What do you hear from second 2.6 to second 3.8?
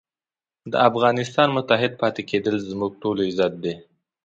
زموږ ټولو عزت دی.